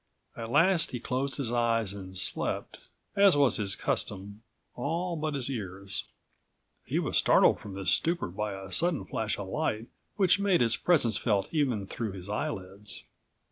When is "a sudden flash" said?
8.59-9.37